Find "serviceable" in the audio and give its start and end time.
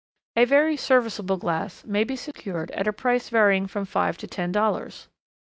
0.77-1.37